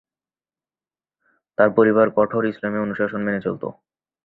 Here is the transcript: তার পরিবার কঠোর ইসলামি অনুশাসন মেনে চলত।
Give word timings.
তার 1.57 1.69
পরিবার 1.77 2.07
কঠোর 2.17 2.43
ইসলামি 2.45 2.77
অনুশাসন 2.79 3.21
মেনে 3.23 3.39
চলত। 3.41 3.63